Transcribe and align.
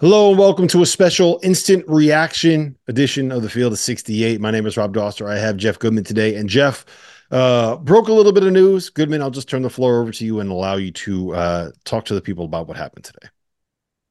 Hello 0.00 0.30
and 0.30 0.38
welcome 0.38 0.68
to 0.68 0.80
a 0.82 0.86
special 0.86 1.40
instant 1.42 1.84
reaction 1.88 2.78
edition 2.86 3.32
of 3.32 3.42
the 3.42 3.50
Field 3.50 3.72
of 3.72 3.80
68. 3.80 4.40
My 4.40 4.52
name 4.52 4.64
is 4.64 4.76
Rob 4.76 4.94
Dauster. 4.94 5.28
I 5.28 5.36
have 5.40 5.56
Jeff 5.56 5.76
Goodman 5.80 6.04
today. 6.04 6.36
And 6.36 6.48
Jeff 6.48 6.86
uh, 7.32 7.74
broke 7.78 8.06
a 8.06 8.12
little 8.12 8.30
bit 8.30 8.44
of 8.44 8.52
news. 8.52 8.90
Goodman, 8.90 9.20
I'll 9.20 9.32
just 9.32 9.48
turn 9.48 9.62
the 9.62 9.70
floor 9.70 10.00
over 10.00 10.12
to 10.12 10.24
you 10.24 10.38
and 10.38 10.52
allow 10.52 10.76
you 10.76 10.92
to 10.92 11.34
uh, 11.34 11.70
talk 11.84 12.04
to 12.04 12.14
the 12.14 12.20
people 12.20 12.44
about 12.44 12.68
what 12.68 12.76
happened 12.76 13.06
today. 13.06 13.26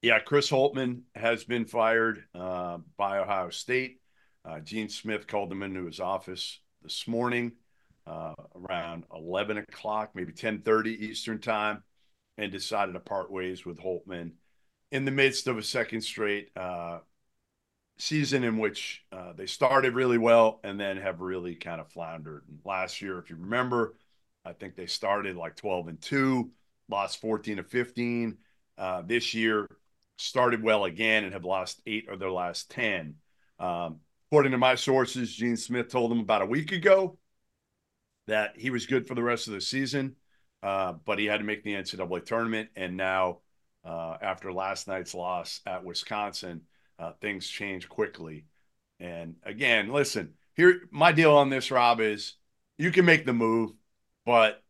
Yeah, 0.02 0.19
Chris 0.19 0.49
Holtmann 0.49 1.03
has 1.15 1.45
been 1.45 1.63
fired 1.63 2.25
uh, 2.35 2.80
by 2.97 3.19
Ohio 3.19 3.49
State. 3.49 4.02
Uh, 4.43 4.59
Gene 4.59 4.89
Smith 4.89 5.25
called 5.25 5.49
him 5.49 5.63
into 5.63 5.85
his 5.85 6.02
office 6.02 6.59
this 6.83 7.08
morning 7.08 7.53
uh, 8.05 8.33
around 8.55 9.05
11 9.15 9.59
o'clock, 9.59 10.11
maybe 10.15 10.33
10:30 10.33 10.88
Eastern 10.88 11.39
time, 11.39 11.81
and 12.38 12.52
decided 12.52 12.91
to 12.91 12.99
part 12.99 13.31
ways 13.31 13.65
with 13.65 13.80
Holtmann 13.80 14.31
in 14.91 15.05
the 15.05 15.11
midst 15.11 15.47
of 15.47 15.57
a 15.57 15.63
second 15.63 16.02
straight 16.02 16.49
uh, 16.55 16.99
season 17.97 18.43
in 18.43 18.57
which 18.57 19.03
uh, 19.11 19.33
they 19.33 19.45
started 19.45 19.95
really 19.95 20.17
well 20.17 20.59
and 20.63 20.80
then 20.80 20.97
have 20.97 21.21
really 21.21 21.55
kind 21.55 21.81
of 21.81 21.91
floundered. 21.91 22.43
And 22.47 22.59
last 22.63 23.02
year, 23.02 23.19
if 23.19 23.30
you 23.30 23.35
remember, 23.35 23.95
I 24.45 24.53
think 24.53 24.75
they 24.75 24.85
started 24.85 25.35
like 25.35 25.55
12 25.55 25.88
and 25.89 26.02
2, 26.02 26.49
lost 26.89 27.19
14 27.21 27.58
to 27.58 27.63
15. 27.63 28.37
Uh, 28.77 29.02
this 29.02 29.33
year, 29.33 29.67
started 30.17 30.64
well 30.64 30.86
again 30.86 31.23
and 31.23 31.33
have 31.33 31.45
lost 31.45 31.81
eight 31.86 32.09
of 32.09 32.20
their 32.20 32.31
last 32.31 32.71
10. 32.71 33.15
Um, 33.59 33.99
according 34.27 34.52
to 34.52 34.58
my 34.58 34.76
sources, 34.76 35.33
Gene 35.33 35.58
Smith 35.58 35.89
told 35.89 36.11
them 36.11 36.20
about 36.20 36.42
a 36.42 36.45
week 36.45 36.71
ago 36.71 37.17
that 38.27 38.53
he 38.58 38.70
was 38.70 38.86
good 38.86 39.08
for 39.08 39.15
the 39.15 39.23
rest 39.23 39.47
of 39.47 39.53
the 39.53 39.61
season, 39.61 40.15
uh, 40.64 40.93
but 41.05 41.20
he 41.20 41.26
had 41.26 41.37
to 41.37 41.43
make 41.43 41.64
the 41.64 41.73
NCAA 41.73 42.26
tournament. 42.26 42.70
And 42.76 42.97
now, 42.97 43.39
after 43.87 44.52
last 44.52 44.87
night's 44.87 45.14
loss 45.14 45.61
at 45.65 45.83
Wisconsin, 45.83 46.61
uh, 46.99 47.14
things 47.21 47.48
change 47.48 47.87
quickly. 47.87 48.45
And 48.99 49.36
again, 49.43 49.92
listen, 49.92 50.33
here 50.55 50.81
my 50.92 51.11
deal 51.11 51.36
on 51.36 51.49
this, 51.49 51.71
Rob, 51.71 52.02
is 52.02 52.33
you 52.77 52.92
can 52.92 53.05
make 53.05 53.26
the 53.26 53.33
move, 53.33 53.71
but 54.26 54.64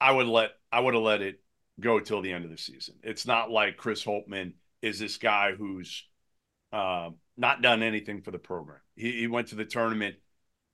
I 0.00 0.12
would 0.12 0.26
let 0.26 0.52
I 0.72 0.80
would 0.80 0.94
have 0.94 1.02
let 1.02 1.22
it 1.22 1.40
go 1.80 2.00
till 2.00 2.22
the 2.22 2.32
end 2.32 2.44
of 2.44 2.50
the 2.50 2.58
season. 2.58 2.96
It's 3.02 3.26
not 3.26 3.50
like 3.50 3.76
Chris 3.76 4.04
Holtmann 4.04 4.54
is 4.82 4.98
this 4.98 5.18
guy 5.18 5.52
who's 5.52 6.04
uh, 6.72 7.10
not 7.36 7.62
done 7.62 7.82
anything 7.82 8.22
for 8.22 8.30
the 8.30 8.38
program. 8.38 8.80
He, 8.94 9.12
he 9.12 9.26
went 9.26 9.48
to 9.48 9.54
the 9.54 9.64
tournament. 9.64 10.16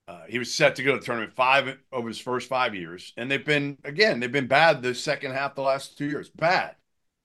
Uh, 0.08 0.22
he 0.28 0.38
was 0.38 0.52
set 0.52 0.76
to 0.76 0.82
go 0.82 0.92
to 0.92 0.98
the 0.98 1.04
tournament 1.04 1.34
five 1.34 1.76
over 1.92 2.08
his 2.08 2.18
first 2.18 2.48
five 2.48 2.74
years, 2.74 3.12
and 3.16 3.30
they've 3.30 3.44
been 3.44 3.78
again 3.84 4.20
they've 4.20 4.32
been 4.32 4.46
bad 4.46 4.82
the 4.82 4.94
second 4.94 5.32
half 5.32 5.54
the 5.54 5.62
last 5.62 5.98
two 5.98 6.06
years. 6.06 6.28
Bad. 6.28 6.76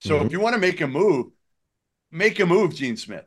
So 0.02 0.16
mm-hmm. 0.16 0.26
if 0.26 0.32
you 0.32 0.40
want 0.40 0.54
to 0.54 0.60
make 0.62 0.82
a 0.82 0.88
move, 0.88 1.28
make 2.12 2.40
a 2.40 2.46
move, 2.46 2.76
Gene 2.76 2.98
Smith. 2.98 3.26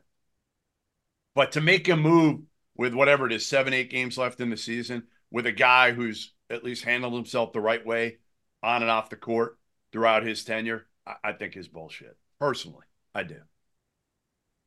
But 1.35 1.53
to 1.53 1.61
make 1.61 1.87
a 1.87 1.95
move 1.95 2.41
with 2.75 2.93
whatever 2.93 3.25
it 3.25 3.33
is, 3.33 3.45
seven, 3.45 3.73
eight 3.73 3.89
games 3.89 4.17
left 4.17 4.41
in 4.41 4.49
the 4.49 4.57
season, 4.57 5.03
with 5.31 5.45
a 5.45 5.51
guy 5.51 5.91
who's 5.91 6.33
at 6.49 6.63
least 6.63 6.83
handled 6.83 7.13
himself 7.13 7.53
the 7.53 7.61
right 7.61 7.85
way 7.85 8.17
on 8.61 8.81
and 8.81 8.91
off 8.91 9.09
the 9.09 9.15
court 9.15 9.57
throughout 9.91 10.25
his 10.25 10.43
tenure, 10.43 10.85
I, 11.05 11.15
I 11.23 11.31
think 11.33 11.55
is 11.55 11.67
bullshit. 11.67 12.17
Personally, 12.39 12.85
I 13.15 13.23
do. 13.23 13.37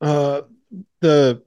Uh, 0.01 0.41
the 1.01 1.41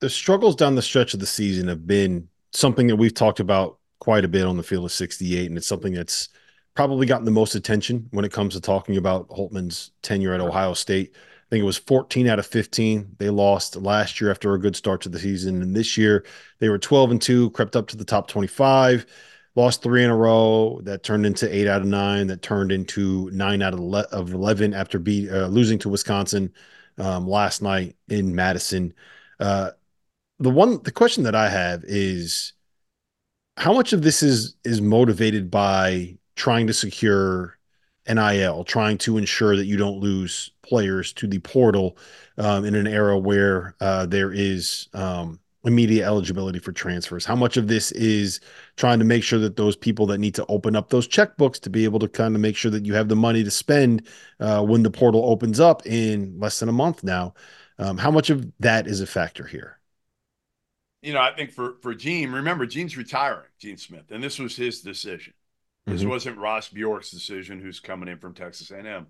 the 0.00 0.10
struggles 0.10 0.56
down 0.56 0.74
the 0.74 0.82
stretch 0.82 1.14
of 1.14 1.20
the 1.20 1.26
season 1.26 1.68
have 1.68 1.86
been 1.86 2.28
something 2.52 2.88
that 2.88 2.96
we've 2.96 3.14
talked 3.14 3.38
about 3.38 3.78
quite 4.00 4.24
a 4.24 4.28
bit 4.28 4.44
on 4.44 4.56
the 4.56 4.62
field 4.62 4.84
of 4.84 4.92
68, 4.92 5.46
and 5.46 5.56
it's 5.56 5.66
something 5.66 5.92
that's 5.92 6.28
probably 6.74 7.06
gotten 7.06 7.24
the 7.24 7.30
most 7.30 7.54
attention 7.54 8.08
when 8.12 8.24
it 8.24 8.32
comes 8.32 8.54
to 8.54 8.60
talking 8.60 8.96
about 8.96 9.28
Holtmann's 9.28 9.90
tenure 10.02 10.32
at 10.32 10.40
Ohio 10.40 10.74
State. 10.74 11.12
I 11.14 11.50
think 11.50 11.62
it 11.62 11.66
was 11.66 11.76
14 11.76 12.28
out 12.28 12.38
of 12.38 12.46
15 12.46 13.16
they 13.18 13.28
lost 13.28 13.76
last 13.76 14.20
year 14.20 14.30
after 14.30 14.54
a 14.54 14.58
good 14.58 14.74
start 14.74 15.02
to 15.02 15.08
the 15.08 15.18
season, 15.18 15.60
and 15.60 15.76
this 15.76 15.98
year 15.98 16.24
they 16.60 16.68
were 16.68 16.78
12 16.78 17.10
and 17.10 17.22
two, 17.22 17.50
crept 17.50 17.76
up 17.76 17.88
to 17.88 17.96
the 17.96 18.04
top 18.04 18.28
25, 18.28 19.04
lost 19.54 19.82
three 19.82 20.02
in 20.02 20.10
a 20.10 20.16
row. 20.16 20.80
That 20.82 21.02
turned 21.02 21.26
into 21.26 21.54
eight 21.54 21.68
out 21.68 21.82
of 21.82 21.86
nine. 21.86 22.26
That 22.28 22.42
turned 22.42 22.72
into 22.72 23.30
nine 23.32 23.60
out 23.60 23.74
of 23.74 24.32
11 24.32 24.72
after 24.72 24.98
beat 24.98 25.30
uh, 25.30 25.46
losing 25.46 25.78
to 25.80 25.90
Wisconsin 25.90 26.52
um, 26.98 27.26
last 27.26 27.60
night 27.62 27.96
in 28.08 28.34
Madison. 28.34 28.94
Uh, 29.38 29.70
the 30.38 30.50
one, 30.50 30.82
the 30.82 30.92
question 30.92 31.24
that 31.24 31.34
I 31.34 31.48
have 31.48 31.84
is, 31.84 32.54
how 33.58 33.74
much 33.74 33.92
of 33.92 34.02
this 34.02 34.22
is 34.22 34.56
is 34.64 34.80
motivated 34.80 35.50
by 35.50 36.16
trying 36.36 36.66
to 36.66 36.72
secure 36.72 37.58
NIL, 38.08 38.64
trying 38.64 38.98
to 38.98 39.16
ensure 39.16 39.56
that 39.56 39.66
you 39.66 39.76
don't 39.76 40.00
lose 40.00 40.50
players 40.62 41.12
to 41.14 41.26
the 41.26 41.38
portal 41.38 41.96
um, 42.38 42.64
in 42.64 42.74
an 42.74 42.86
era 42.86 43.18
where 43.18 43.74
uh, 43.80 44.06
there 44.06 44.32
is 44.32 44.88
um, 44.94 45.38
immediate 45.64 46.04
eligibility 46.04 46.58
for 46.58 46.72
transfers. 46.72 47.24
How 47.24 47.36
much 47.36 47.56
of 47.56 47.68
this 47.68 47.92
is 47.92 48.40
trying 48.76 48.98
to 48.98 49.04
make 49.04 49.22
sure 49.22 49.38
that 49.38 49.56
those 49.56 49.76
people 49.76 50.06
that 50.06 50.18
need 50.18 50.34
to 50.34 50.46
open 50.46 50.74
up 50.74 50.90
those 50.90 51.06
checkbooks 51.06 51.60
to 51.60 51.70
be 51.70 51.84
able 51.84 52.00
to 52.00 52.08
kind 52.08 52.34
of 52.34 52.40
make 52.40 52.56
sure 52.56 52.70
that 52.70 52.84
you 52.84 52.94
have 52.94 53.08
the 53.08 53.16
money 53.16 53.44
to 53.44 53.50
spend 53.50 54.06
uh, 54.40 54.62
when 54.62 54.82
the 54.82 54.90
portal 54.90 55.24
opens 55.24 55.60
up 55.60 55.86
in 55.86 56.38
less 56.40 56.58
than 56.58 56.68
a 56.68 56.72
month 56.72 57.04
now? 57.04 57.34
Um, 57.78 57.98
how 57.98 58.10
much 58.10 58.30
of 58.30 58.50
that 58.60 58.86
is 58.86 59.00
a 59.00 59.06
factor 59.06 59.46
here? 59.46 59.78
You 61.00 61.12
know, 61.12 61.20
I 61.20 61.34
think 61.34 61.50
for 61.50 61.74
for 61.82 61.94
Gene, 61.94 62.30
remember 62.30 62.64
Gene's 62.64 62.96
retiring, 62.96 63.48
Gene 63.58 63.76
Smith, 63.76 64.10
and 64.10 64.22
this 64.22 64.38
was 64.38 64.54
his 64.54 64.82
decision. 64.82 65.34
This 65.86 66.00
mm-hmm. 66.00 66.10
wasn't 66.10 66.38
Ross 66.38 66.68
Bjork's 66.68 67.10
decision, 67.10 67.60
who's 67.60 67.80
coming 67.80 68.08
in 68.08 68.18
from 68.18 68.34
Texas 68.34 68.70
A&M. 68.70 69.06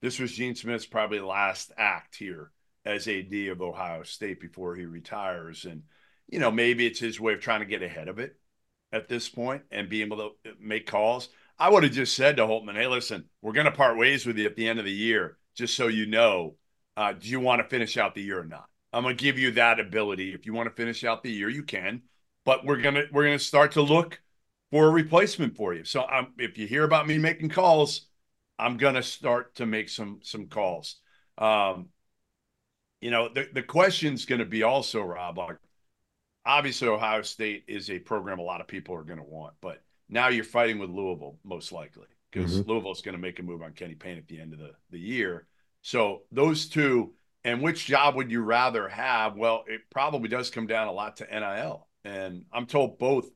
This 0.00 0.18
was 0.18 0.32
Gene 0.32 0.54
Smith's 0.54 0.86
probably 0.86 1.20
last 1.20 1.72
act 1.76 2.16
here 2.16 2.50
as 2.84 3.08
AD 3.08 3.32
of 3.50 3.62
Ohio 3.62 4.02
State 4.02 4.40
before 4.40 4.74
he 4.74 4.84
retires. 4.84 5.64
And, 5.64 5.82
you 6.28 6.38
know, 6.38 6.50
maybe 6.50 6.86
it's 6.86 7.00
his 7.00 7.20
way 7.20 7.34
of 7.34 7.40
trying 7.40 7.60
to 7.60 7.66
get 7.66 7.82
ahead 7.82 8.08
of 8.08 8.18
it 8.18 8.36
at 8.92 9.08
this 9.08 9.28
point 9.28 9.62
and 9.70 9.88
be 9.88 10.02
able 10.02 10.16
to 10.16 10.30
make 10.60 10.86
calls. 10.86 11.28
I 11.58 11.70
would 11.70 11.84
have 11.84 11.92
just 11.92 12.16
said 12.16 12.36
to 12.36 12.42
Holtmann, 12.46 12.74
hey, 12.74 12.86
listen, 12.86 13.24
we're 13.42 13.52
going 13.52 13.66
to 13.66 13.72
part 13.72 13.96
ways 13.96 14.26
with 14.26 14.38
you 14.38 14.46
at 14.46 14.56
the 14.56 14.68
end 14.68 14.78
of 14.78 14.84
the 14.84 14.92
year, 14.92 15.38
just 15.54 15.76
so 15.76 15.88
you 15.88 16.06
know. 16.06 16.56
Uh, 16.96 17.12
do 17.12 17.28
you 17.28 17.40
want 17.40 17.60
to 17.60 17.68
finish 17.68 17.96
out 17.96 18.14
the 18.14 18.22
year 18.22 18.40
or 18.40 18.44
not? 18.44 18.66
I'm 18.92 19.02
going 19.02 19.16
to 19.16 19.22
give 19.22 19.38
you 19.38 19.52
that 19.52 19.80
ability. 19.80 20.32
If 20.32 20.46
you 20.46 20.54
want 20.54 20.68
to 20.68 20.74
finish 20.74 21.04
out 21.04 21.22
the 21.22 21.32
year, 21.32 21.48
you 21.48 21.64
can. 21.64 22.02
But 22.44 22.64
we're 22.64 22.80
gonna 22.80 23.04
we're 23.10 23.24
gonna 23.24 23.38
start 23.38 23.72
to 23.72 23.82
look 23.82 24.20
for 24.74 24.88
a 24.88 24.90
replacement 24.90 25.56
for 25.56 25.72
you. 25.72 25.84
So 25.84 26.04
um, 26.10 26.32
if 26.36 26.58
you 26.58 26.66
hear 26.66 26.82
about 26.82 27.06
me 27.06 27.16
making 27.16 27.50
calls, 27.50 28.08
I'm 28.58 28.76
gonna 28.76 29.04
start 29.04 29.54
to 29.54 29.66
make 29.66 29.88
some 29.88 30.18
some 30.24 30.48
calls. 30.48 30.96
Um, 31.38 31.90
you 33.00 33.12
know, 33.12 33.28
the 33.32 33.48
the 33.52 33.62
question's 33.62 34.24
going 34.24 34.40
to 34.40 34.44
be 34.44 34.64
also, 34.64 35.00
Rob, 35.00 35.38
like, 35.38 35.58
obviously 36.44 36.88
Ohio 36.88 37.22
State 37.22 37.62
is 37.68 37.88
a 37.88 38.00
program 38.00 38.40
a 38.40 38.42
lot 38.42 38.60
of 38.60 38.66
people 38.66 38.96
are 38.96 39.04
going 39.04 39.20
to 39.20 39.24
want, 39.24 39.54
but 39.60 39.80
now 40.08 40.26
you're 40.26 40.42
fighting 40.42 40.80
with 40.80 40.90
Louisville 40.90 41.38
most 41.44 41.70
likely 41.70 42.08
because 42.32 42.58
mm-hmm. 42.58 42.68
Louisville's 42.68 43.00
going 43.00 43.14
to 43.14 43.22
make 43.22 43.38
a 43.38 43.44
move 43.44 43.62
on 43.62 43.74
Kenny 43.74 43.94
Payne 43.94 44.18
at 44.18 44.26
the 44.26 44.40
end 44.40 44.54
of 44.54 44.58
the, 44.58 44.72
the 44.90 44.98
year. 44.98 45.46
So 45.82 46.22
those 46.32 46.66
two, 46.66 47.12
and 47.44 47.62
which 47.62 47.86
job 47.86 48.16
would 48.16 48.32
you 48.32 48.42
rather 48.42 48.88
have? 48.88 49.36
Well, 49.36 49.62
it 49.68 49.82
probably 49.92 50.28
does 50.28 50.50
come 50.50 50.66
down 50.66 50.88
a 50.88 50.92
lot 50.92 51.18
to 51.18 51.26
NIL, 51.26 51.86
and 52.04 52.46
I'm 52.52 52.66
told 52.66 52.98
both 52.98 53.30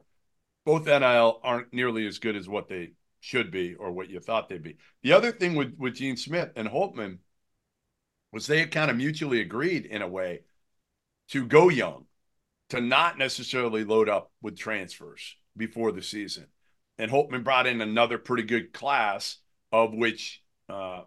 both 0.68 0.84
NIL 0.84 1.40
aren't 1.42 1.72
nearly 1.72 2.06
as 2.06 2.18
good 2.18 2.36
as 2.36 2.46
what 2.46 2.68
they 2.68 2.92
should 3.20 3.50
be 3.50 3.74
or 3.76 3.90
what 3.90 4.10
you 4.10 4.20
thought 4.20 4.50
they'd 4.50 4.62
be. 4.62 4.76
The 5.02 5.14
other 5.14 5.32
thing 5.32 5.54
with 5.54 5.74
with 5.78 5.94
Gene 5.94 6.18
Smith 6.18 6.50
and 6.56 6.68
Holtmann 6.68 7.20
was 8.34 8.46
they 8.46 8.66
kind 8.66 8.90
of 8.90 8.98
mutually 8.98 9.40
agreed 9.40 9.86
in 9.86 10.02
a 10.02 10.06
way 10.06 10.40
to 11.30 11.46
go 11.46 11.70
young, 11.70 12.04
to 12.68 12.82
not 12.82 13.16
necessarily 13.16 13.82
load 13.82 14.10
up 14.10 14.30
with 14.42 14.58
transfers 14.58 15.36
before 15.56 15.90
the 15.90 16.02
season. 16.02 16.48
And 16.98 17.10
Holtmann 17.10 17.44
brought 17.44 17.66
in 17.66 17.80
another 17.80 18.18
pretty 18.18 18.42
good 18.42 18.74
class, 18.74 19.38
of 19.72 19.94
which 19.94 20.42
uh, 20.68 21.04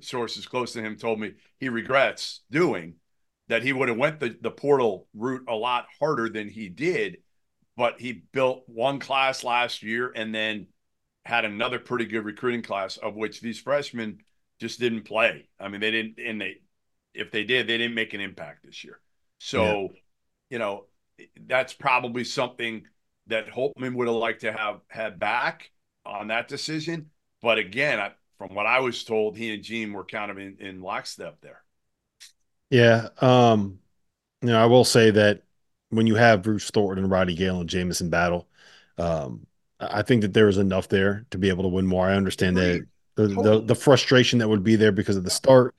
sources 0.00 0.46
close 0.46 0.72
to 0.72 0.80
him 0.80 0.96
told 0.96 1.20
me 1.20 1.34
he 1.60 1.68
regrets 1.68 2.40
doing 2.50 2.94
that 3.48 3.62
he 3.62 3.74
would 3.74 3.90
have 3.90 3.98
went 3.98 4.18
the, 4.18 4.34
the 4.40 4.50
portal 4.50 5.08
route 5.12 5.44
a 5.46 5.54
lot 5.54 5.88
harder 6.00 6.30
than 6.30 6.48
he 6.48 6.70
did 6.70 7.18
but 7.76 8.00
he 8.00 8.24
built 8.32 8.64
one 8.66 8.98
class 8.98 9.44
last 9.44 9.82
year 9.82 10.12
and 10.14 10.34
then 10.34 10.66
had 11.24 11.44
another 11.44 11.78
pretty 11.78 12.04
good 12.04 12.24
recruiting 12.24 12.62
class 12.62 12.96
of 12.96 13.14
which 13.14 13.40
these 13.40 13.58
freshmen 13.58 14.18
just 14.60 14.78
didn't 14.78 15.02
play. 15.02 15.48
I 15.58 15.68
mean, 15.68 15.80
they 15.80 15.90
didn't, 15.90 16.18
and 16.18 16.40
they, 16.40 16.56
if 17.14 17.30
they 17.30 17.44
did, 17.44 17.66
they 17.66 17.78
didn't 17.78 17.94
make 17.94 18.14
an 18.14 18.20
impact 18.20 18.64
this 18.64 18.84
year. 18.84 19.00
So, 19.38 19.64
yeah. 19.64 19.88
you 20.50 20.58
know, 20.58 20.86
that's 21.46 21.72
probably 21.72 22.24
something 22.24 22.84
that 23.26 23.48
Holtmann 23.48 23.94
would 23.94 24.06
have 24.06 24.16
liked 24.16 24.42
to 24.42 24.52
have 24.52 24.80
had 24.88 25.18
back 25.18 25.70
on 26.04 26.28
that 26.28 26.48
decision. 26.48 27.10
But 27.40 27.58
again, 27.58 27.98
I, 27.98 28.12
from 28.38 28.54
what 28.54 28.66
I 28.66 28.80
was 28.80 29.04
told, 29.04 29.36
he 29.36 29.54
and 29.54 29.62
Gene 29.62 29.92
were 29.92 30.04
kind 30.04 30.30
of 30.30 30.38
in, 30.38 30.56
in 30.60 30.82
lockstep 30.82 31.40
there. 31.40 31.62
Yeah. 32.68 33.08
Um, 33.20 33.78
you 34.42 34.48
know, 34.48 34.62
I 34.62 34.66
will 34.66 34.84
say 34.84 35.10
that 35.10 35.43
when 35.94 36.06
you 36.06 36.14
have 36.16 36.42
Bruce 36.42 36.70
Thornton 36.70 37.04
and 37.04 37.12
Roddy 37.12 37.34
Gayle 37.34 37.60
and 37.60 37.68
Jamison 37.68 38.10
Battle, 38.10 38.46
um, 38.98 39.46
I 39.80 40.02
think 40.02 40.22
that 40.22 40.32
there 40.32 40.48
is 40.48 40.58
enough 40.58 40.88
there 40.88 41.26
to 41.30 41.38
be 41.38 41.48
able 41.48 41.64
to 41.64 41.68
win 41.68 41.86
more. 41.86 42.06
I 42.08 42.14
understand 42.14 42.56
that 42.56 42.86
the, 43.16 43.28
the, 43.28 43.60
the 43.60 43.74
frustration 43.74 44.38
that 44.38 44.48
would 44.48 44.64
be 44.64 44.76
there 44.76 44.92
because 44.92 45.16
of 45.16 45.24
the 45.24 45.30
start. 45.30 45.74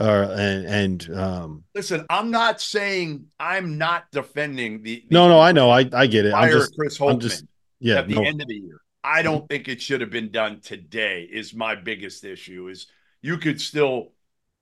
Uh, 0.00 0.28
and 0.38 0.66
and 0.66 1.18
um, 1.18 1.64
listen, 1.74 2.06
I'm 2.08 2.30
not 2.30 2.60
saying 2.60 3.26
I'm 3.40 3.78
not 3.78 4.04
defending 4.12 4.82
the. 4.82 5.04
the 5.08 5.14
no, 5.14 5.28
no, 5.28 5.40
I 5.40 5.50
know, 5.50 5.70
I 5.70 5.88
I 5.92 6.06
get 6.06 6.24
it. 6.24 6.32
I'm 6.32 6.52
just, 6.52 6.76
Chris 6.76 6.96
Holtmann. 6.96 7.12
I'm 7.14 7.20
just, 7.20 7.44
yeah, 7.80 7.96
at 7.96 8.08
the 8.08 8.14
no. 8.14 8.22
end 8.22 8.40
of 8.40 8.46
the 8.46 8.54
year. 8.54 8.80
I 9.02 9.22
don't 9.22 9.48
think 9.48 9.66
it 9.66 9.82
should 9.82 10.00
have 10.00 10.10
been 10.10 10.30
done 10.30 10.60
today. 10.60 11.28
Is 11.30 11.52
my 11.52 11.74
biggest 11.74 12.24
issue. 12.24 12.68
Is 12.68 12.86
you 13.22 13.38
could 13.38 13.60
still 13.60 14.12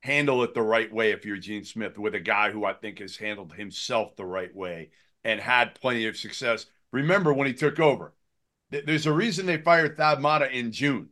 handle 0.06 0.44
it 0.44 0.55
the 0.55 0.62
right 0.62 0.93
way 0.93 1.11
if 1.11 1.26
you're 1.26 1.37
Gene 1.37 1.64
Smith 1.64 1.99
with 1.99 2.14
a 2.14 2.20
guy 2.20 2.53
who 2.53 2.64
I 2.64 2.73
think 2.73 3.00
has 3.00 3.17
handled 3.17 3.53
himself 3.53 4.14
the 4.14 4.25
right 4.25 4.55
way 4.55 4.91
and 5.25 5.41
had 5.41 5.75
plenty 5.75 6.06
of 6.06 6.17
success. 6.17 6.67
Remember 6.93 7.32
when 7.32 7.49
he 7.49 7.53
took 7.53 7.81
over, 7.81 8.14
there's 8.70 9.06
a 9.06 9.12
reason 9.12 9.47
they 9.47 9.58
fired 9.58 9.97
Thad 9.97 10.20
Matta 10.20 10.49
in 10.50 10.70
June, 10.70 11.08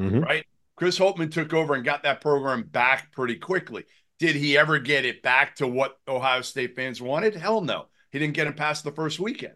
mm-hmm. 0.00 0.20
right? 0.20 0.44
Chris 0.74 0.98
Holtmann 0.98 1.30
took 1.30 1.54
over 1.54 1.74
and 1.74 1.84
got 1.84 2.02
that 2.02 2.20
program 2.20 2.64
back 2.64 3.12
pretty 3.12 3.36
quickly. 3.36 3.84
Did 4.18 4.34
he 4.34 4.58
ever 4.58 4.80
get 4.80 5.04
it 5.04 5.22
back 5.22 5.54
to 5.56 5.68
what 5.68 5.98
Ohio 6.08 6.42
State 6.42 6.74
fans 6.74 7.00
wanted? 7.00 7.36
Hell 7.36 7.60
no. 7.60 7.86
He 8.10 8.18
didn't 8.18 8.34
get 8.34 8.48
it 8.48 8.56
past 8.56 8.82
the 8.82 8.90
first 8.90 9.20
weekend. 9.20 9.54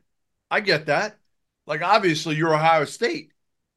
I 0.51 0.61
get 0.61 0.87
that. 0.87 1.19
Like, 1.67 1.83
obviously, 1.83 2.37
you're 2.37 2.55
Ohio 2.55 2.85
State. 2.85 3.33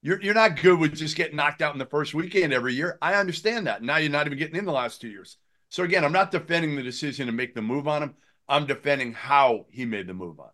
You're, 0.05 0.21
you're 0.21 0.35
not 0.35 0.61
good 0.61 0.77
with 0.77 0.93
just 0.93 1.15
getting 1.15 1.35
knocked 1.35 1.63
out 1.63 1.73
in 1.73 1.79
the 1.79 1.85
first 1.87 2.13
weekend 2.13 2.53
every 2.53 2.75
year. 2.75 2.99
I 3.01 3.15
understand 3.15 3.65
that. 3.65 3.81
Now 3.81 3.97
you're 3.97 4.11
not 4.11 4.27
even 4.27 4.37
getting 4.37 4.55
in 4.55 4.65
the 4.65 4.71
last 4.71 5.01
two 5.01 5.07
years. 5.07 5.37
So, 5.69 5.81
again, 5.81 6.05
I'm 6.05 6.11
not 6.11 6.29
defending 6.29 6.75
the 6.75 6.83
decision 6.83 7.25
to 7.25 7.33
make 7.33 7.55
the 7.55 7.63
move 7.63 7.87
on 7.87 8.03
him. 8.03 8.13
I'm 8.47 8.67
defending 8.67 9.13
how 9.13 9.65
he 9.71 9.83
made 9.83 10.05
the 10.05 10.13
move 10.13 10.39
on 10.39 10.45
him. 10.45 10.51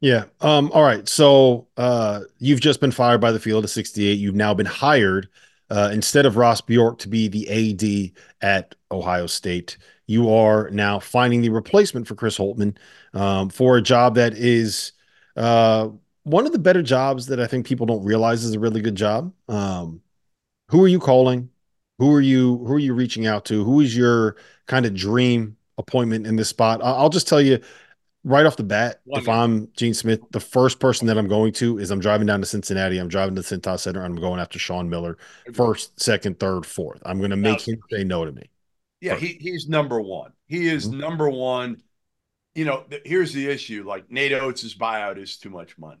Yeah. 0.00 0.24
Um, 0.40 0.70
all 0.72 0.82
right. 0.82 1.06
So 1.06 1.68
uh, 1.76 2.20
you've 2.38 2.62
just 2.62 2.80
been 2.80 2.90
fired 2.90 3.20
by 3.20 3.30
the 3.30 3.38
field 3.38 3.62
of 3.62 3.68
68. 3.68 4.14
You've 4.14 4.34
now 4.34 4.54
been 4.54 4.64
hired 4.64 5.28
uh, 5.68 5.90
instead 5.92 6.24
of 6.24 6.38
Ross 6.38 6.62
Bjork 6.62 6.98
to 7.00 7.08
be 7.08 7.28
the 7.28 8.14
AD 8.14 8.22
at 8.40 8.74
Ohio 8.90 9.26
State. 9.26 9.76
You 10.06 10.32
are 10.32 10.70
now 10.70 10.98
finding 10.98 11.42
the 11.42 11.50
replacement 11.50 12.08
for 12.08 12.14
Chris 12.14 12.38
Holtmann 12.38 12.78
um, 13.12 13.50
for 13.50 13.76
a 13.76 13.82
job 13.82 14.14
that 14.14 14.32
is 14.32 14.92
uh, 15.36 15.90
one 16.28 16.46
of 16.46 16.52
the 16.52 16.58
better 16.58 16.82
jobs 16.82 17.26
that 17.26 17.40
I 17.40 17.46
think 17.46 17.66
people 17.66 17.86
don't 17.86 18.04
realize 18.04 18.44
is 18.44 18.54
a 18.54 18.60
really 18.60 18.80
good 18.80 18.94
job. 18.94 19.32
Um, 19.48 20.02
who 20.68 20.82
are 20.84 20.88
you 20.88 20.98
calling? 20.98 21.50
Who 21.98 22.14
are 22.14 22.20
you? 22.20 22.58
Who 22.58 22.74
are 22.74 22.78
you 22.78 22.94
reaching 22.94 23.26
out 23.26 23.44
to? 23.46 23.64
Who 23.64 23.80
is 23.80 23.96
your 23.96 24.36
kind 24.66 24.86
of 24.86 24.94
dream 24.94 25.56
appointment 25.78 26.26
in 26.26 26.36
this 26.36 26.48
spot? 26.48 26.80
I'll 26.82 27.08
just 27.08 27.26
tell 27.26 27.40
you 27.40 27.60
right 28.24 28.46
off 28.46 28.56
the 28.56 28.64
bat, 28.64 29.00
if 29.06 29.28
I'm 29.28 29.68
Gene 29.76 29.94
Smith, 29.94 30.20
the 30.30 30.40
first 30.40 30.80
person 30.80 31.06
that 31.06 31.16
I'm 31.16 31.28
going 31.28 31.52
to 31.54 31.78
is 31.78 31.90
I'm 31.90 32.00
driving 32.00 32.26
down 32.26 32.40
to 32.40 32.46
Cincinnati. 32.46 32.98
I'm 32.98 33.08
driving 33.08 33.34
to 33.34 33.42
the 33.42 33.56
Cintas 33.56 33.80
Center. 33.80 34.04
I'm 34.04 34.16
going 34.16 34.40
after 34.40 34.58
Sean 34.58 34.88
Miller 34.88 35.16
first, 35.54 35.98
second, 36.00 36.38
third, 36.38 36.66
fourth. 36.66 37.00
I'm 37.06 37.18
going 37.18 37.30
to 37.30 37.36
make 37.36 37.66
now, 37.66 37.74
him 37.74 37.80
say 37.90 38.04
no 38.04 38.24
to 38.24 38.32
me. 38.32 38.50
Yeah, 39.00 39.16
he, 39.16 39.38
he's 39.40 39.68
number 39.68 40.00
one. 40.00 40.32
He 40.46 40.68
is 40.68 40.88
mm-hmm. 40.88 41.00
number 41.00 41.28
one. 41.30 41.82
You 42.54 42.64
know, 42.64 42.84
th- 42.90 43.02
here's 43.04 43.32
the 43.32 43.48
issue 43.48 43.84
like 43.86 44.10
Nate 44.10 44.32
Oats' 44.32 44.74
buyout 44.74 45.18
is 45.18 45.36
too 45.36 45.50
much 45.50 45.78
money. 45.78 46.00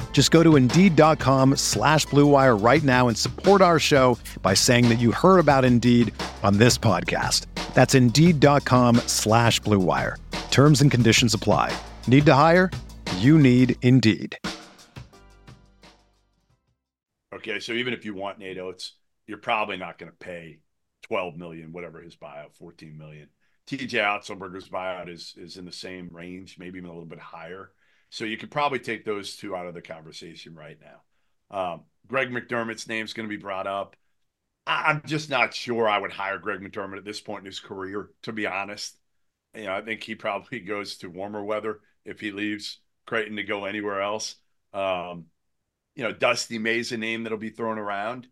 Just 0.11 0.29
go 0.29 0.43
to 0.43 0.55
Indeed.com 0.55 1.55
slash 1.55 2.05
BlueWire 2.07 2.63
right 2.63 2.83
now 2.83 3.07
and 3.07 3.17
support 3.17 3.63
our 3.63 3.79
show 3.79 4.19
by 4.43 4.53
saying 4.53 4.89
that 4.89 4.99
you 4.99 5.11
heard 5.11 5.39
about 5.39 5.65
Indeed 5.65 6.13
on 6.43 6.57
this 6.57 6.77
podcast. 6.77 7.47
That's 7.73 7.95
Indeed.com 7.95 8.97
slash 9.07 9.59
BlueWire. 9.61 10.17
Terms 10.51 10.81
and 10.81 10.91
conditions 10.91 11.33
apply. 11.33 11.75
Need 12.05 12.27
to 12.27 12.33
hire? 12.35 12.69
You 13.17 13.39
need 13.39 13.77
Indeed. 13.81 14.37
Okay, 17.33 17.59
so 17.59 17.71
even 17.71 17.93
if 17.93 18.05
you 18.05 18.13
want 18.13 18.37
Nate 18.37 18.59
Oats, 18.59 18.93
you're 19.25 19.39
probably 19.39 19.77
not 19.77 19.97
going 19.97 20.11
to 20.11 20.17
pay 20.17 20.59
12 21.03 21.37
million, 21.37 21.71
whatever 21.71 22.01
his 22.01 22.15
buyout, 22.15 22.53
14 22.53 22.97
million. 22.97 23.29
TJ 23.67 23.93
Otzelberger's 23.93 24.69
buyout 24.69 25.07
is 25.07 25.33
is 25.37 25.57
in 25.57 25.65
the 25.65 25.71
same 25.71 26.09
range, 26.11 26.57
maybe 26.59 26.77
even 26.77 26.89
a 26.89 26.93
little 26.93 27.07
bit 27.07 27.19
higher. 27.19 27.71
So 28.11 28.25
you 28.25 28.37
could 28.37 28.51
probably 28.51 28.79
take 28.79 29.05
those 29.05 29.37
two 29.37 29.55
out 29.55 29.67
of 29.67 29.73
the 29.73 29.81
conversation 29.81 30.53
right 30.53 30.77
now. 30.79 31.01
Um, 31.57 31.81
Greg 32.07 32.29
McDermott's 32.29 32.87
name 32.87 33.05
is 33.05 33.13
going 33.13 33.27
to 33.27 33.35
be 33.35 33.41
brought 33.41 33.67
up. 33.67 33.95
I, 34.67 34.91
am 34.91 35.01
just 35.05 35.29
not 35.29 35.53
sure 35.53 35.87
I 35.87 35.97
would 35.97 36.11
hire 36.11 36.37
Greg 36.37 36.59
McDermott 36.59 36.97
at 36.97 37.05
this 37.05 37.21
point 37.21 37.39
in 37.39 37.45
his 37.45 37.61
career, 37.61 38.09
to 38.23 38.33
be 38.33 38.45
honest. 38.45 38.97
You 39.55 39.63
know, 39.63 39.73
I 39.73 39.81
think 39.81 40.03
he 40.03 40.15
probably 40.15 40.59
goes 40.59 40.97
to 40.97 41.09
warmer 41.09 41.43
weather 41.43 41.79
if 42.05 42.19
he 42.19 42.31
leaves 42.31 42.79
Creighton 43.07 43.37
to 43.37 43.43
go 43.43 43.65
anywhere 43.65 44.01
else. 44.01 44.35
Um, 44.73 45.25
you 45.95 46.03
know, 46.03 46.11
Dusty 46.11 46.57
May's 46.57 46.91
a 46.91 46.97
name 46.97 47.23
that'll 47.23 47.37
be 47.37 47.49
thrown 47.49 47.79
around. 47.79 48.27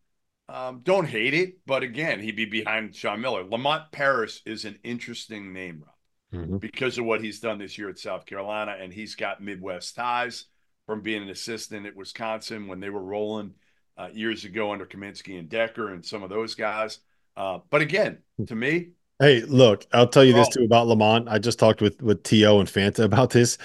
Um, 0.50 0.82
don't 0.84 1.06
hate 1.06 1.34
it, 1.34 1.60
but 1.66 1.84
again, 1.84 2.20
he'd 2.20 2.36
be 2.36 2.46
behind 2.46 2.96
Sean 2.96 3.22
Miller. 3.22 3.44
Lamont 3.44 3.92
Paris 3.92 4.42
is 4.46 4.66
an 4.66 4.80
interesting 4.84 5.54
name, 5.54 5.84
Rob, 5.86 5.96
mm-hmm. 6.34 6.58
because 6.58 6.98
of 6.98 7.06
what 7.06 7.24
he's 7.24 7.40
done 7.40 7.58
this 7.58 7.78
year 7.78 7.90
at 7.90 8.00
South 8.00 8.26
Carolina, 8.26 8.76
and 8.80 8.94
he's 8.94 9.16
got 9.16 9.42
Midwest 9.42 9.96
ties 9.96 10.46
from 10.86 11.02
being 11.02 11.24
an 11.24 11.30
assistant 11.30 11.86
at 11.86 11.96
Wisconsin 11.96 12.68
when 12.68 12.80
they 12.80 12.90
were 12.90 13.04
rolling. 13.04 13.54
uh, 14.00 14.08
years 14.14 14.46
ago 14.46 14.72
under 14.72 14.86
Kaminsky 14.86 15.38
and 15.38 15.50
Dekker 15.50 15.94
and 15.94 16.04
some 16.04 16.24
of 16.24 16.30
those 16.30 16.56
guys. 16.56 17.00
Uh, 17.36 17.60
but 17.70 17.82
again, 17.82 18.20
to 18.48 18.56
me, 18.56 18.92
hey, 19.20 19.42
look, 19.42 19.86
I'll 19.92 20.08
tell 20.08 20.24
you 20.24 20.34
this 20.34 20.48
too 20.50 20.64
about 20.64 20.88
Lamont. 20.88 21.28
I 21.28 21.38
just 21.38 21.60
talked 21.60 21.82
with 21.82 22.02
with 22.02 22.24
To 22.24 22.60
and 22.60 22.70
Fanta 22.70 23.04
about 23.04 23.32
this. 23.32 23.58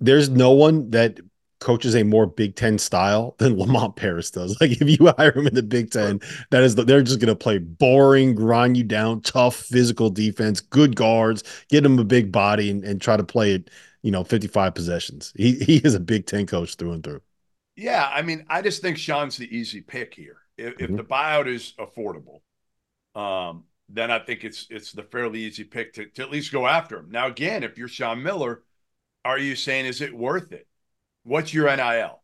There's 0.00 0.28
no 0.28 0.52
one 0.52 0.90
that 0.90 1.20
coaches 1.60 1.94
a 1.94 2.02
more 2.02 2.26
Big 2.26 2.56
Ten 2.56 2.78
style 2.78 3.34
than 3.38 3.58
Lamont 3.58 3.96
Paris 3.96 4.30
does. 4.30 4.56
Like 4.60 4.72
if 4.80 4.88
you 4.88 5.12
hire 5.16 5.36
him 5.36 5.46
in 5.46 5.54
the 5.54 5.62
Big 5.62 5.90
Ten, 5.90 6.20
that 6.50 6.62
is 6.62 6.74
the, 6.74 6.84
they're 6.84 7.02
just 7.02 7.20
going 7.20 7.28
to 7.28 7.36
play 7.36 7.58
boring, 7.58 8.34
grind 8.34 8.76
you 8.76 8.84
down, 8.84 9.20
tough 9.22 9.56
physical 9.56 10.10
defense, 10.10 10.60
good 10.60 10.96
guards, 10.96 11.42
get 11.68 11.84
him 11.84 11.98
a 11.98 12.04
big 12.04 12.32
body, 12.32 12.70
and, 12.70 12.84
and 12.84 13.00
try 13.00 13.16
to 13.16 13.24
play 13.24 13.52
it. 13.52 13.70
You 14.02 14.12
know, 14.12 14.22
55 14.22 14.72
possessions. 14.72 15.32
He 15.34 15.54
he 15.54 15.78
is 15.78 15.94
a 15.94 16.00
Big 16.00 16.26
Ten 16.26 16.46
coach 16.46 16.76
through 16.76 16.92
and 16.92 17.02
through. 17.02 17.22
Yeah, 17.74 18.08
I 18.12 18.22
mean, 18.22 18.46
I 18.48 18.62
just 18.62 18.80
think 18.80 18.96
Sean's 18.96 19.36
the 19.36 19.54
easy 19.54 19.80
pick 19.80 20.14
here. 20.14 20.38
If, 20.56 20.74
mm-hmm. 20.74 20.84
if 20.84 20.96
the 20.96 21.04
buyout 21.04 21.46
is 21.46 21.74
affordable, 21.78 22.40
um, 23.14 23.64
then 23.88 24.10
I 24.10 24.18
think 24.18 24.44
it's 24.44 24.66
it's 24.70 24.92
the 24.92 25.02
fairly 25.02 25.40
easy 25.40 25.64
pick 25.64 25.92
to, 25.94 26.06
to 26.06 26.22
at 26.22 26.30
least 26.30 26.52
go 26.52 26.66
after 26.66 26.98
him. 26.98 27.10
Now, 27.10 27.26
again, 27.26 27.62
if 27.62 27.78
you're 27.78 27.88
Sean 27.88 28.22
Miller, 28.22 28.62
are 29.24 29.38
you 29.38 29.56
saying 29.56 29.86
is 29.86 30.00
it 30.00 30.14
worth 30.14 30.52
it? 30.52 30.66
What's 31.26 31.52
your 31.52 31.74
NIL? 31.74 32.22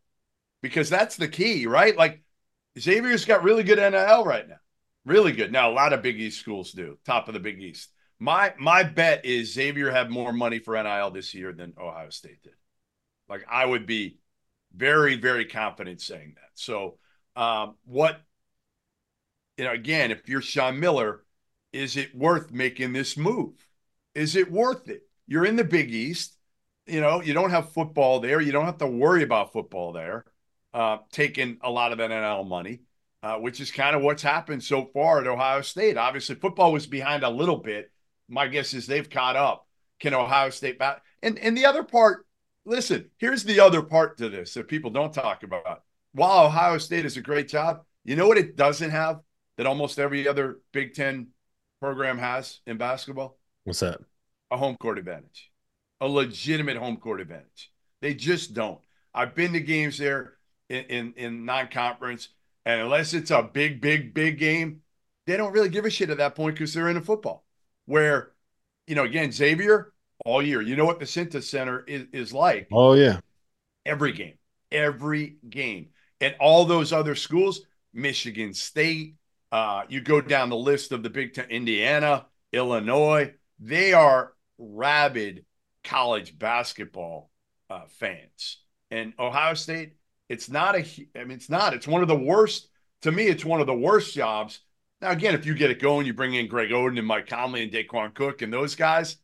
Because 0.61 0.89
that's 0.89 1.17
the 1.17 1.27
key, 1.27 1.67
right? 1.67 1.95
Like 1.95 2.23
Xavier's 2.79 3.25
got 3.25 3.43
really 3.43 3.63
good 3.63 3.77
NIL 3.77 4.23
right 4.23 4.47
now. 4.47 4.55
Really 5.05 5.33
good. 5.33 5.51
Now, 5.51 5.69
a 5.69 5.73
lot 5.73 5.91
of 5.91 6.01
Big 6.01 6.19
East 6.21 6.39
schools 6.39 6.71
do, 6.71 6.97
top 7.05 7.27
of 7.27 7.33
the 7.33 7.39
Big 7.41 7.61
East. 7.61 7.89
My 8.17 8.53
my 8.57 8.83
bet 8.83 9.25
is 9.25 9.53
Xavier 9.53 9.91
had 9.91 10.09
more 10.09 10.31
money 10.31 10.59
for 10.59 10.81
NIL 10.81 11.11
this 11.11 11.33
year 11.33 11.51
than 11.51 11.73
Ohio 11.77 12.09
State 12.11 12.41
did. 12.43 12.53
Like 13.27 13.45
I 13.49 13.65
would 13.65 13.85
be 13.85 14.19
very, 14.73 15.17
very 15.17 15.45
confident 15.45 15.99
saying 15.99 16.35
that. 16.35 16.51
So 16.53 16.97
um, 17.35 17.75
what 17.83 18.21
you 19.57 19.65
know, 19.65 19.73
again, 19.73 20.11
if 20.11 20.29
you're 20.29 20.41
Sean 20.41 20.79
Miller, 20.79 21.25
is 21.73 21.97
it 21.97 22.15
worth 22.15 22.53
making 22.53 22.93
this 22.93 23.17
move? 23.17 23.53
Is 24.15 24.37
it 24.37 24.49
worth 24.49 24.87
it? 24.87 25.01
You're 25.27 25.45
in 25.45 25.57
the 25.57 25.65
Big 25.65 25.91
East 25.91 26.37
you 26.85 27.01
know, 27.01 27.21
you 27.21 27.33
don't 27.33 27.51
have 27.51 27.71
football 27.71 28.19
there. 28.19 28.41
You 28.41 28.51
don't 28.51 28.65
have 28.65 28.77
to 28.79 28.87
worry 28.87 29.23
about 29.23 29.53
football 29.53 29.93
there, 29.93 30.25
uh, 30.73 30.97
taking 31.11 31.57
a 31.61 31.69
lot 31.69 31.91
of 31.91 31.97
NIL 31.99 32.43
money, 32.43 32.81
uh, 33.21 33.37
which 33.37 33.61
is 33.61 33.71
kind 33.71 33.95
of 33.95 34.01
what's 34.01 34.23
happened 34.23 34.63
so 34.63 34.85
far 34.85 35.21
at 35.21 35.27
Ohio 35.27 35.61
State. 35.61 35.97
Obviously, 35.97 36.35
football 36.35 36.73
was 36.73 36.87
behind 36.87 37.23
a 37.23 37.29
little 37.29 37.57
bit. 37.57 37.91
My 38.27 38.47
guess 38.47 38.73
is 38.73 38.87
they've 38.87 39.09
caught 39.09 39.35
up. 39.35 39.67
Can 39.99 40.13
Ohio 40.13 40.49
State 40.49 40.77
back? 40.79 41.01
And 41.21 41.39
and 41.39 41.57
the 41.57 41.65
other 41.65 41.83
part, 41.83 42.25
listen, 42.65 43.09
here's 43.17 43.43
the 43.43 43.61
other 43.61 43.81
part 43.81 44.17
to 44.17 44.29
this 44.29 44.53
that 44.55 44.67
people 44.67 44.91
don't 44.91 45.13
talk 45.13 45.43
about. 45.43 45.83
While 46.13 46.45
Ohio 46.45 46.77
State 46.77 47.05
is 47.05 47.17
a 47.17 47.21
great 47.21 47.47
job, 47.47 47.83
you 48.03 48.15
know 48.15 48.27
what 48.27 48.37
it 48.37 48.57
doesn't 48.57 48.91
have 48.91 49.21
that 49.57 49.65
almost 49.65 49.99
every 49.99 50.27
other 50.27 50.59
Big 50.73 50.93
Ten 50.93 51.27
program 51.79 52.17
has 52.17 52.59
in 52.67 52.77
basketball? 52.77 53.37
What's 53.63 53.79
that? 53.79 53.99
A 54.51 54.57
home 54.57 54.75
court 54.75 54.99
advantage 54.99 55.52
a 56.03 56.07
legitimate 56.07 56.75
home 56.75 56.97
court 56.97 57.21
advantage. 57.21 57.71
They 58.01 58.13
just 58.13 58.53
don't. 58.53 58.79
I've 59.13 59.33
been 59.33 59.53
to 59.53 59.61
games 59.61 59.97
there 59.97 60.33
in, 60.69 60.83
in, 60.85 61.13
in 61.15 61.45
non 61.45 61.69
conference, 61.69 62.27
and 62.65 62.81
unless 62.81 63.13
it's 63.13 63.31
a 63.31 63.41
big, 63.41 63.79
big, 63.79 64.13
big 64.13 64.37
game, 64.37 64.81
they 65.25 65.37
don't 65.37 65.53
really 65.53 65.69
give 65.69 65.85
a 65.85 65.89
shit 65.89 66.09
at 66.09 66.17
that 66.17 66.35
point 66.35 66.55
because 66.55 66.73
they're 66.73 66.89
in 66.89 66.97
a 66.97 67.01
football. 67.01 67.45
Where, 67.85 68.31
you 68.85 68.95
know, 68.95 69.05
again, 69.05 69.31
Xavier, 69.31 69.93
all 70.25 70.41
year, 70.41 70.61
you 70.61 70.75
know 70.75 70.83
what 70.83 70.99
the 70.99 71.05
Cintas 71.05 71.43
Center 71.43 71.85
is, 71.87 72.05
is 72.11 72.33
like. 72.33 72.67
Oh, 72.73 72.95
yeah. 72.95 73.21
Every 73.85 74.11
game, 74.11 74.37
every 74.73 75.37
game. 75.49 75.89
And 76.19 76.35
all 76.41 76.65
those 76.65 76.91
other 76.91 77.15
schools, 77.15 77.61
Michigan 77.93 78.53
State, 78.53 79.15
uh, 79.53 79.83
you 79.87 80.01
go 80.01 80.19
down 80.19 80.49
the 80.49 80.57
list 80.57 80.91
of 80.91 81.01
the 81.01 81.09
Big 81.09 81.33
Ten, 81.33 81.49
Indiana, 81.49 82.25
Illinois, 82.51 83.33
they 83.57 83.93
are 83.93 84.33
rabid 84.57 85.45
college 85.83 86.37
basketball 86.37 87.29
uh, 87.69 87.85
fans. 87.87 88.57
And 88.91 89.13
Ohio 89.19 89.53
State, 89.53 89.95
it's 90.29 90.49
not 90.49 90.75
a, 90.75 90.85
I 91.15 91.23
mean, 91.23 91.37
it's 91.37 91.49
not, 91.49 91.73
it's 91.73 91.87
one 91.87 92.01
of 92.01 92.07
the 92.07 92.15
worst, 92.15 92.69
to 93.01 93.11
me, 93.11 93.27
it's 93.27 93.45
one 93.45 93.61
of 93.61 93.67
the 93.67 93.73
worst 93.73 94.13
jobs. 94.13 94.59
Now, 95.01 95.11
again, 95.11 95.35
if 95.35 95.45
you 95.45 95.53
get 95.53 95.71
it 95.71 95.79
going, 95.79 96.05
you 96.05 96.13
bring 96.13 96.33
in 96.33 96.47
Greg 96.47 96.69
Oden 96.69 96.97
and 96.97 97.07
Mike 97.07 97.27
Conley 97.27 97.63
and 97.63 97.71
Daequan 97.71 98.13
Cook 98.13 98.41
and 98.41 98.53
those 98.53 98.75
guys, 98.75 99.17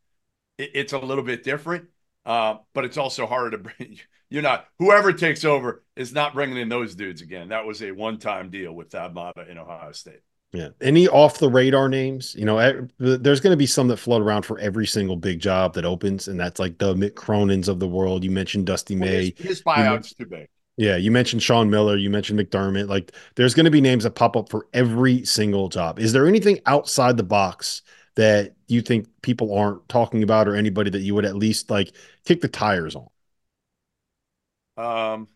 it, 0.58 0.72
it's 0.74 0.94
a 0.94 1.00
little 1.00 1.24
bit 1.24 1.44
different. 1.44 1.86
Uh, 2.26 2.58
but 2.74 2.86
it's 2.86 2.98
also 2.98 3.26
harder 3.26 3.52
to 3.52 3.58
bring. 3.78 4.00
You're 4.30 4.44
not 4.44 4.68
whoever 4.78 5.12
takes 5.12 5.44
over 5.44 5.84
is 5.96 6.14
not 6.14 6.34
bringing 6.36 6.58
in 6.58 6.70
those 6.70 6.94
dudes 6.94 7.22
again. 7.22 7.50
That 7.50 7.66
was 7.66 7.82
a 7.82 7.92
one-time 7.92 8.52
deal 8.52 8.72
with 8.72 8.92
Thad 8.92 9.16
Matta 9.16 9.50
in 9.50 9.58
Ohio 9.58 9.92
State. 9.92 10.22
Yeah. 10.52 10.70
Any 10.82 11.08
off 11.08 11.38
the 11.38 11.50
radar 11.50 11.90
names? 11.90 12.36
You 12.36 12.46
know, 12.46 12.88
there's 12.98 13.40
going 13.40 13.52
to 13.52 13.58
be 13.58 13.68
some 13.68 13.88
that 13.90 13.98
float 13.98 14.22
around 14.22 14.44
for 14.44 14.58
every 14.60 14.88
single 14.88 15.16
big 15.16 15.40
job 15.40 15.76
that 15.76 15.86
opens, 15.86 16.28
and 16.28 16.40
that's 16.40 16.60
like 16.60 16.80
the 16.80 16.96
Mick 16.96 17.14
Cronin's 17.14 17.68
of 17.68 17.80
the 17.80 17.88
world. 17.88 18.24
You 18.24 18.32
mentioned 18.32 18.66
Dusty 18.66 18.96
well, 18.96 19.10
May. 19.10 19.34
His, 19.38 19.48
his 19.48 19.62
buyout's 19.62 20.14
too 20.14 20.26
big. 20.26 20.48
Yeah, 20.76 20.96
you 20.96 21.12
mentioned 21.12 21.44
Sean 21.44 21.70
Miller, 21.70 21.98
you 21.98 22.10
mentioned 22.10 22.40
McDermott. 22.40 22.88
Like, 22.88 23.12
there's 23.36 23.54
going 23.54 23.66
to 23.66 23.72
be 23.72 23.82
names 23.82 24.06
that 24.06 24.12
pop 24.12 24.38
up 24.38 24.50
for 24.50 24.66
every 24.74 25.26
single 25.26 25.68
job. 25.68 26.00
Is 26.00 26.14
there 26.14 26.26
anything 26.26 26.62
outside 26.66 27.18
the 27.18 27.24
box 27.24 27.82
that 28.16 28.56
you 28.68 28.82
think 28.82 29.08
people 29.22 29.54
aren't 29.54 29.88
talking 29.90 30.24
about, 30.24 30.48
or 30.48 30.56
anybody 30.56 30.90
that 30.90 31.02
you 31.02 31.14
would 31.16 31.26
at 31.26 31.36
least 31.36 31.70
like 31.70 31.92
kick 32.26 32.42
the 32.42 32.48
tires 32.48 32.96
on? 32.96 33.08
Um, 34.78 35.28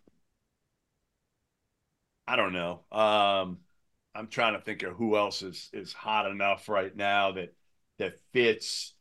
I 2.26 2.38
don't 2.38 2.54
know. 2.54 2.80
Um, 2.92 3.60
I'm 4.16 4.28
trying 4.28 4.54
to 4.54 4.62
think 4.62 4.84
of 4.84 4.94
who 4.94 5.18
else 5.18 5.42
is 5.42 5.70
is 5.74 5.94
hot 5.94 6.30
enough 6.30 6.70
right 6.70 6.96
now 6.96 7.34
that 7.34 7.54
that 8.00 8.20
fits. 8.32 8.94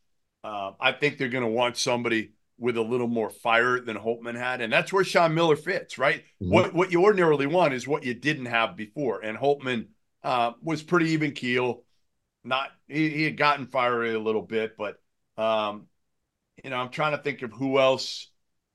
Uh, 0.43 0.71
I 0.79 0.91
think 0.91 1.17
they're 1.17 1.29
going 1.29 1.43
to 1.43 1.49
want 1.49 1.77
somebody 1.77 2.33
with 2.57 2.77
a 2.77 2.81
little 2.81 3.07
more 3.07 3.29
fire 3.29 3.79
than 3.79 3.97
Holtmann 3.97 4.37
had, 4.37 4.61
and 4.61 4.71
that's 4.71 4.91
where 4.91 5.03
Sean 5.03 5.33
Miller 5.33 5.55
fits. 5.55 5.97
Right? 5.97 6.23
Mm-hmm. 6.41 6.51
What 6.51 6.73
what 6.73 6.91
you 6.91 7.03
ordinarily 7.03 7.47
want 7.47 7.73
is 7.73 7.87
what 7.87 8.03
you 8.03 8.13
didn't 8.13 8.47
have 8.47 8.75
before, 8.75 9.21
and 9.21 9.37
Holtmann 9.37 9.87
uh, 10.23 10.53
was 10.61 10.83
pretty 10.83 11.11
even 11.11 11.31
keel. 11.31 11.83
Not 12.43 12.69
he, 12.87 13.09
he 13.09 13.23
had 13.23 13.37
gotten 13.37 13.67
fiery 13.67 14.13
a 14.13 14.19
little 14.19 14.41
bit, 14.41 14.75
but 14.77 14.97
um, 15.37 15.87
you 16.63 16.69
know 16.69 16.77
I'm 16.77 16.89
trying 16.89 17.15
to 17.15 17.23
think 17.23 17.41
of 17.41 17.51
who 17.51 17.79
else 17.79 18.29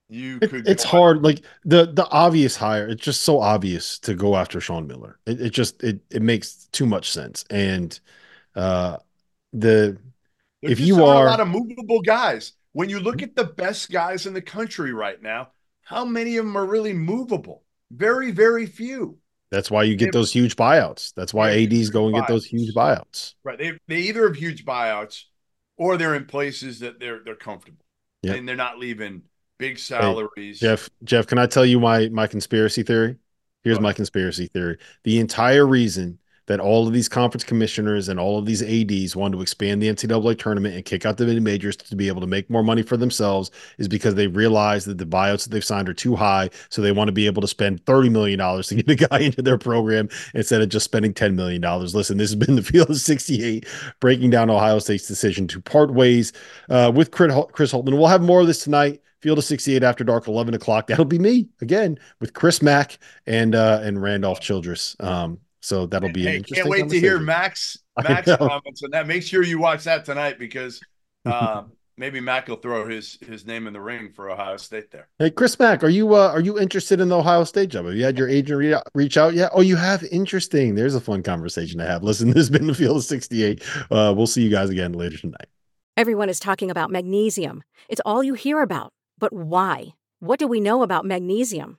you 0.08 0.38
it, 0.40 0.50
it's 0.66 0.84
hard 0.84 1.22
like 1.22 1.42
the 1.64 1.86
the 1.92 2.06
obvious 2.08 2.56
hire 2.56 2.88
it's 2.88 3.02
just 3.02 3.22
so 3.22 3.40
obvious 3.40 3.98
to 3.98 4.14
go 4.14 4.36
after 4.36 4.60
sean 4.60 4.86
miller. 4.86 5.18
It, 5.26 5.40
it 5.40 5.50
just 5.50 5.82
it, 5.82 6.00
it 6.10 6.22
makes 6.22 6.68
too 6.72 6.86
much 6.86 7.10
sense. 7.10 7.44
And 7.50 7.98
uh 8.54 8.98
the 9.52 9.98
There's 10.62 10.72
if 10.72 10.80
you 10.80 11.04
are 11.04 11.26
a 11.26 11.30
lot 11.30 11.40
of 11.40 11.48
movable 11.48 12.00
guys. 12.00 12.52
When 12.72 12.88
you 12.88 13.00
look 13.00 13.22
at 13.22 13.34
the 13.34 13.44
best 13.44 13.90
guys 13.90 14.26
in 14.26 14.34
the 14.34 14.42
country 14.42 14.92
right 14.92 15.20
now 15.20 15.48
how 15.88 16.04
many 16.04 16.36
of 16.36 16.44
them 16.44 16.56
are 16.56 16.66
really 16.66 16.92
movable? 16.92 17.62
Very 17.90 18.30
very 18.30 18.66
few. 18.66 19.18
That's 19.50 19.70
why 19.70 19.84
you 19.84 19.96
get 19.96 20.12
those 20.12 20.30
huge 20.30 20.56
buyouts. 20.56 21.14
That's 21.14 21.32
why 21.32 21.52
ads 21.52 21.88
go 21.88 22.06
and 22.06 22.14
get 22.14 22.28
those 22.28 22.44
huge 22.44 22.74
buyouts. 22.74 23.34
Right 23.42 23.58
they, 23.58 23.72
they 23.88 24.00
either 24.00 24.26
have 24.26 24.36
huge 24.36 24.66
buyouts 24.66 25.24
or 25.78 25.96
they're 25.96 26.14
in 26.14 26.26
places 26.26 26.80
that 26.80 27.00
they're 27.00 27.20
they're 27.24 27.34
comfortable 27.34 27.84
yep. 28.22 28.36
and 28.36 28.46
they're 28.46 28.56
not 28.56 28.78
leaving 28.78 29.22
big 29.58 29.78
salaries. 29.78 30.60
Hey, 30.60 30.66
Jeff, 30.66 30.90
Jeff, 31.04 31.26
can 31.26 31.38
I 31.38 31.46
tell 31.46 31.66
you 31.66 31.80
my 31.80 32.08
my 32.08 32.26
conspiracy 32.26 32.82
theory? 32.82 33.16
Here's 33.64 33.80
my 33.80 33.92
conspiracy 33.92 34.46
theory. 34.46 34.78
The 35.04 35.18
entire 35.18 35.66
reason 35.66 36.18
that 36.48 36.60
all 36.60 36.86
of 36.86 36.92
these 36.92 37.08
conference 37.08 37.44
commissioners 37.44 38.08
and 38.08 38.18
all 38.18 38.38
of 38.38 38.46
these 38.46 38.62
ADs 38.62 39.14
wanted 39.14 39.36
to 39.36 39.42
expand 39.42 39.82
the 39.82 39.88
NCAA 39.88 40.38
tournament 40.38 40.74
and 40.74 40.84
kick 40.84 41.06
out 41.06 41.16
the 41.16 41.28
majors 41.40 41.76
to 41.76 41.94
be 41.94 42.08
able 42.08 42.22
to 42.22 42.26
make 42.26 42.48
more 42.50 42.62
money 42.62 42.82
for 42.82 42.96
themselves 42.96 43.50
is 43.76 43.86
because 43.86 44.14
they 44.14 44.26
realize 44.26 44.86
that 44.86 44.98
the 44.98 45.04
buyouts 45.04 45.44
that 45.44 45.50
they've 45.50 45.64
signed 45.64 45.88
are 45.88 45.94
too 45.94 46.16
high. 46.16 46.48
So 46.70 46.80
they 46.80 46.90
want 46.90 47.08
to 47.08 47.12
be 47.12 47.26
able 47.26 47.42
to 47.42 47.48
spend 47.48 47.84
$30 47.84 48.10
million 48.10 48.38
to 48.38 48.74
get 48.82 49.02
a 49.02 49.08
guy 49.08 49.18
into 49.20 49.42
their 49.42 49.58
program 49.58 50.08
instead 50.34 50.62
of 50.62 50.70
just 50.70 50.84
spending 50.84 51.12
$10 51.14 51.34
million. 51.34 51.60
Listen, 51.62 52.16
this 52.16 52.30
has 52.30 52.34
been 52.34 52.56
the 52.56 52.62
field 52.62 52.90
of 52.90 52.96
68 52.96 53.66
breaking 54.00 54.30
down 54.30 54.50
Ohio 54.50 54.78
State's 54.78 55.06
decision 55.06 55.46
to 55.48 55.60
part 55.60 55.92
ways 55.92 56.32
uh, 56.70 56.90
with 56.94 57.10
Chris 57.10 57.30
Holtmann. 57.30 57.98
We'll 57.98 58.06
have 58.06 58.22
more 58.22 58.40
of 58.40 58.46
this 58.46 58.64
tonight. 58.64 59.02
Field 59.20 59.38
of 59.38 59.44
68 59.44 59.82
after 59.82 60.04
dark, 60.04 60.28
11 60.28 60.54
o'clock. 60.54 60.86
That'll 60.86 61.04
be 61.04 61.18
me 61.18 61.48
again 61.60 61.98
with 62.20 62.34
Chris 62.34 62.62
Mack 62.62 62.98
and 63.26 63.56
uh 63.56 63.80
and 63.82 64.00
Randolph 64.00 64.38
Childress. 64.38 64.94
Um, 65.00 65.40
so 65.60 65.86
that'll 65.86 66.12
be 66.12 66.22
hey, 66.22 66.40
can't 66.40 66.68
wait 66.68 66.88
to 66.88 67.00
hear 67.00 67.18
Mack's 67.18 67.78
Mack's 68.02 68.34
comments 68.36 68.82
on 68.82 68.90
that. 68.90 69.06
Make 69.06 69.22
sure 69.22 69.42
you 69.42 69.58
watch 69.58 69.84
that 69.84 70.04
tonight 70.04 70.38
because 70.38 70.80
uh, 71.24 71.64
maybe 71.96 72.20
Mack 72.20 72.48
will 72.48 72.56
throw 72.56 72.86
his 72.86 73.18
his 73.20 73.46
name 73.46 73.66
in 73.66 73.72
the 73.72 73.80
ring 73.80 74.12
for 74.14 74.30
Ohio 74.30 74.56
State 74.56 74.90
there. 74.90 75.08
Hey, 75.18 75.30
Chris 75.30 75.58
Mack, 75.58 75.82
are 75.82 75.88
you 75.88 76.14
uh, 76.14 76.30
are 76.32 76.40
you 76.40 76.58
interested 76.58 77.00
in 77.00 77.08
the 77.08 77.18
Ohio 77.18 77.44
State 77.44 77.70
job? 77.70 77.86
Have 77.86 77.94
you 77.94 78.04
had 78.04 78.16
your 78.16 78.28
agent 78.28 78.58
re- 78.58 78.82
reach 78.94 79.16
out 79.16 79.34
yet? 79.34 79.50
Oh, 79.52 79.60
you 79.60 79.76
have. 79.76 80.04
Interesting. 80.04 80.74
There's 80.74 80.94
a 80.94 81.00
fun 81.00 81.22
conversation 81.22 81.78
to 81.78 81.86
have. 81.86 82.02
Listen, 82.02 82.28
this 82.28 82.36
has 82.36 82.50
been 82.50 82.66
the 82.66 82.74
Field 82.74 82.98
of 82.98 83.04
68. 83.04 83.62
Uh, 83.90 84.14
we'll 84.16 84.26
see 84.26 84.42
you 84.42 84.50
guys 84.50 84.70
again 84.70 84.92
later 84.92 85.18
tonight. 85.18 85.48
Everyone 85.96 86.28
is 86.28 86.38
talking 86.38 86.70
about 86.70 86.90
magnesium. 86.90 87.64
It's 87.88 88.00
all 88.06 88.22
you 88.22 88.34
hear 88.34 88.62
about. 88.62 88.92
But 89.18 89.32
why? 89.32 89.94
What 90.20 90.38
do 90.38 90.46
we 90.46 90.60
know 90.60 90.82
about 90.82 91.04
magnesium? 91.04 91.78